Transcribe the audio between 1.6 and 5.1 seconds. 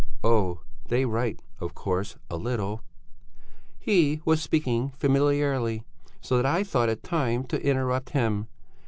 course, a little....'" "He was speaking